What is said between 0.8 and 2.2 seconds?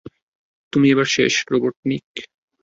এবার শেষ, রোবটনিক!